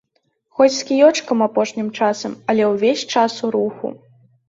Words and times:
Хоць 0.59 0.69
з 0.77 0.81
кіёчкам 0.89 1.45
апошнім 1.47 1.93
часам, 1.99 2.31
але 2.49 2.63
ўвесь 2.73 3.09
час 3.17 3.41
у 3.45 3.55
руху. 3.61 3.97